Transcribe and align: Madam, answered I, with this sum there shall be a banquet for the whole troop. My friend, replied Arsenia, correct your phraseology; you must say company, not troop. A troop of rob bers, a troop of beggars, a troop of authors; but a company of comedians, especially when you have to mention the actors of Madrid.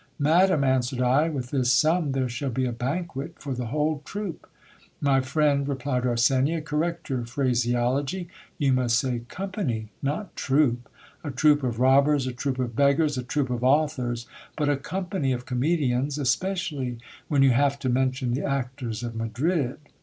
Madam, 0.17 0.63
answered 0.63 0.99
I, 0.99 1.29
with 1.29 1.51
this 1.51 1.71
sum 1.71 2.13
there 2.13 2.27
shall 2.27 2.49
be 2.49 2.65
a 2.65 2.71
banquet 2.71 3.35
for 3.37 3.53
the 3.53 3.67
whole 3.67 4.01
troop. 4.03 4.49
My 4.99 5.21
friend, 5.21 5.67
replied 5.67 6.05
Arsenia, 6.07 6.65
correct 6.65 7.09
your 7.11 7.23
phraseology; 7.23 8.27
you 8.57 8.73
must 8.73 8.97
say 8.99 9.19
company, 9.29 9.89
not 10.01 10.35
troop. 10.35 10.89
A 11.23 11.29
troop 11.29 11.61
of 11.61 11.79
rob 11.79 12.05
bers, 12.05 12.25
a 12.25 12.33
troop 12.33 12.57
of 12.57 12.75
beggars, 12.75 13.15
a 13.15 13.21
troop 13.21 13.51
of 13.51 13.63
authors; 13.63 14.25
but 14.57 14.69
a 14.69 14.75
company 14.75 15.33
of 15.33 15.45
comedians, 15.45 16.17
especially 16.17 16.97
when 17.27 17.43
you 17.43 17.51
have 17.51 17.77
to 17.77 17.87
mention 17.87 18.33
the 18.33 18.43
actors 18.43 19.03
of 19.03 19.15
Madrid. 19.15 19.77